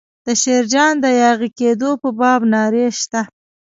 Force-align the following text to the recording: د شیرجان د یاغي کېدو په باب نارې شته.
د 0.25 0.27
شیرجان 0.41 0.93
د 1.03 1.05
یاغي 1.21 1.49
کېدو 1.59 1.89
په 2.01 2.09
باب 2.19 2.41
نارې 2.53 2.85
شته. 2.99 3.21